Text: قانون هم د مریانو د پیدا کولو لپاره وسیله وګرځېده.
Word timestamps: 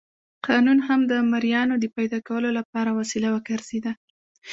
قانون 0.47 0.79
هم 0.87 0.99
د 1.11 1.13
مریانو 1.31 1.75
د 1.79 1.85
پیدا 1.95 2.19
کولو 2.27 2.49
لپاره 2.57 2.89
وسیله 2.99 3.27
وګرځېده. 3.31 3.91